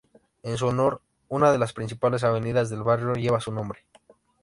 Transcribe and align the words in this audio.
En 0.41 0.57
su 0.57 0.65
honor, 0.65 0.99
una 1.29 1.51
de 1.51 1.59
las 1.59 1.73
principales 1.73 2.23
avenidas 2.23 2.71
del 2.71 2.81
barrio 2.81 3.13
lleva 3.13 3.39
su 3.39 3.51
nombre. 3.51 3.85